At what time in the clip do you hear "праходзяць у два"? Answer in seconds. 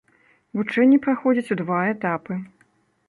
1.05-1.79